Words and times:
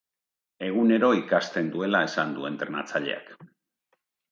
Egunero 0.67 1.09
ikasten 1.17 1.69
duela 1.77 2.03
esan 2.07 2.35
du 2.39 2.49
entrenatzaileak. 2.51 3.33